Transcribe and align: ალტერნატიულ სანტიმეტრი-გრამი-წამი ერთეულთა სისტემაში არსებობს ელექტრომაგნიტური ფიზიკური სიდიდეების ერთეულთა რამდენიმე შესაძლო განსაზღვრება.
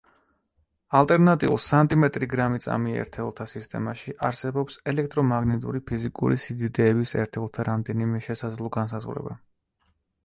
ალტერნატიულ 0.99 1.59
სანტიმეტრი-გრამი-წამი 1.65 2.95
ერთეულთა 3.03 3.47
სისტემაში 3.51 4.15
არსებობს 4.29 4.79
ელექტრომაგნიტური 4.93 5.83
ფიზიკური 5.91 6.41
სიდიდეების 6.47 7.17
ერთეულთა 7.25 7.67
რამდენიმე 7.71 8.23
შესაძლო 8.31 8.73
განსაზღვრება. 8.81 9.39